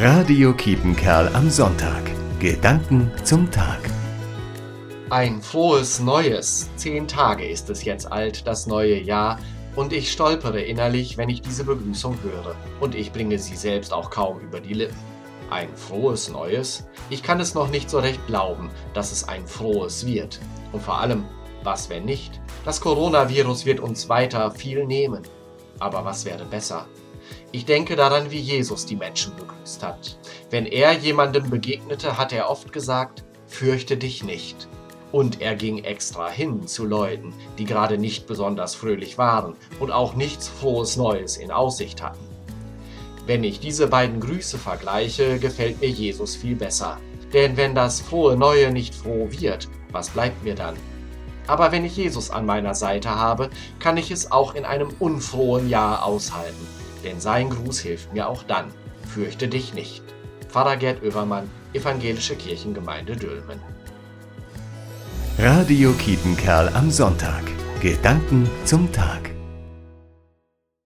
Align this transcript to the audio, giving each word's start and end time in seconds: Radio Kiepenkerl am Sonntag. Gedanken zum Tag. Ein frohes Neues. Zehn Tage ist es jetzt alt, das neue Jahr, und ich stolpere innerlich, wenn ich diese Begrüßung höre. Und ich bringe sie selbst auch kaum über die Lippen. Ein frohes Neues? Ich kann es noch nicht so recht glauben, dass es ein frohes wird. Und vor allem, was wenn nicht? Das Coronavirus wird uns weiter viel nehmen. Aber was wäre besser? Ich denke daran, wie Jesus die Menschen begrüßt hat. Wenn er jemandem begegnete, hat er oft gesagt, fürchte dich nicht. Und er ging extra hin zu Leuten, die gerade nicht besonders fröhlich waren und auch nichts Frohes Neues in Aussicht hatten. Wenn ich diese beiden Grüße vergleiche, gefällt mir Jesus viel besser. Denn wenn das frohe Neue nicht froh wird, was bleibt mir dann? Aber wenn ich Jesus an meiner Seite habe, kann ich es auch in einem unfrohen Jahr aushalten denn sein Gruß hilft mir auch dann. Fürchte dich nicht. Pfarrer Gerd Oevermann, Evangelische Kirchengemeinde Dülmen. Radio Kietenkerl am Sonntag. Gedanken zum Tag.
Radio 0.00 0.52
Kiepenkerl 0.52 1.28
am 1.34 1.50
Sonntag. 1.50 2.04
Gedanken 2.38 3.10
zum 3.24 3.50
Tag. 3.50 3.80
Ein 5.10 5.42
frohes 5.42 5.98
Neues. 5.98 6.70
Zehn 6.76 7.08
Tage 7.08 7.44
ist 7.44 7.68
es 7.68 7.82
jetzt 7.82 8.12
alt, 8.12 8.46
das 8.46 8.68
neue 8.68 9.02
Jahr, 9.02 9.40
und 9.74 9.92
ich 9.92 10.12
stolpere 10.12 10.60
innerlich, 10.60 11.18
wenn 11.18 11.28
ich 11.28 11.42
diese 11.42 11.64
Begrüßung 11.64 12.16
höre. 12.22 12.54
Und 12.78 12.94
ich 12.94 13.10
bringe 13.10 13.40
sie 13.40 13.56
selbst 13.56 13.92
auch 13.92 14.08
kaum 14.08 14.38
über 14.38 14.60
die 14.60 14.74
Lippen. 14.74 14.96
Ein 15.50 15.74
frohes 15.74 16.28
Neues? 16.28 16.86
Ich 17.10 17.24
kann 17.24 17.40
es 17.40 17.54
noch 17.54 17.68
nicht 17.68 17.90
so 17.90 17.98
recht 17.98 18.24
glauben, 18.28 18.70
dass 18.94 19.10
es 19.10 19.26
ein 19.26 19.48
frohes 19.48 20.06
wird. 20.06 20.38
Und 20.70 20.80
vor 20.80 21.00
allem, 21.00 21.24
was 21.64 21.90
wenn 21.90 22.04
nicht? 22.04 22.40
Das 22.64 22.80
Coronavirus 22.80 23.66
wird 23.66 23.80
uns 23.80 24.08
weiter 24.08 24.52
viel 24.52 24.86
nehmen. 24.86 25.24
Aber 25.80 26.04
was 26.04 26.24
wäre 26.24 26.44
besser? 26.44 26.86
Ich 27.50 27.64
denke 27.64 27.96
daran, 27.96 28.30
wie 28.30 28.38
Jesus 28.38 28.84
die 28.84 28.96
Menschen 28.96 29.34
begrüßt 29.36 29.82
hat. 29.82 30.18
Wenn 30.50 30.66
er 30.66 30.92
jemandem 30.92 31.48
begegnete, 31.48 32.18
hat 32.18 32.32
er 32.32 32.50
oft 32.50 32.72
gesagt, 32.72 33.24
fürchte 33.46 33.96
dich 33.96 34.22
nicht. 34.22 34.68
Und 35.12 35.40
er 35.40 35.56
ging 35.56 35.78
extra 35.84 36.28
hin 36.28 36.66
zu 36.66 36.84
Leuten, 36.84 37.32
die 37.56 37.64
gerade 37.64 37.96
nicht 37.96 38.26
besonders 38.26 38.74
fröhlich 38.74 39.16
waren 39.16 39.56
und 39.80 39.90
auch 39.90 40.14
nichts 40.14 40.48
Frohes 40.48 40.98
Neues 40.98 41.38
in 41.38 41.50
Aussicht 41.50 42.02
hatten. 42.02 42.18
Wenn 43.24 43.44
ich 43.44 43.60
diese 43.60 43.86
beiden 43.86 44.20
Grüße 44.20 44.58
vergleiche, 44.58 45.38
gefällt 45.38 45.80
mir 45.80 45.88
Jesus 45.88 46.36
viel 46.36 46.56
besser. 46.56 46.98
Denn 47.32 47.56
wenn 47.56 47.74
das 47.74 48.00
frohe 48.00 48.36
Neue 48.36 48.70
nicht 48.70 48.94
froh 48.94 49.28
wird, 49.30 49.68
was 49.90 50.10
bleibt 50.10 50.44
mir 50.44 50.54
dann? 50.54 50.76
Aber 51.46 51.72
wenn 51.72 51.86
ich 51.86 51.96
Jesus 51.96 52.30
an 52.30 52.44
meiner 52.44 52.74
Seite 52.74 53.14
habe, 53.14 53.48
kann 53.78 53.96
ich 53.96 54.10
es 54.10 54.30
auch 54.30 54.54
in 54.54 54.66
einem 54.66 54.90
unfrohen 54.98 55.70
Jahr 55.70 56.04
aushalten 56.04 56.77
denn 57.04 57.20
sein 57.20 57.50
Gruß 57.50 57.80
hilft 57.80 58.12
mir 58.12 58.28
auch 58.28 58.42
dann. 58.42 58.72
Fürchte 59.14 59.48
dich 59.48 59.74
nicht. 59.74 60.02
Pfarrer 60.48 60.76
Gerd 60.76 61.02
Oevermann, 61.02 61.50
Evangelische 61.72 62.34
Kirchengemeinde 62.34 63.16
Dülmen. 63.16 63.60
Radio 65.38 65.92
Kietenkerl 65.92 66.68
am 66.74 66.90
Sonntag. 66.90 67.42
Gedanken 67.80 68.48
zum 68.64 68.90
Tag. 68.90 69.27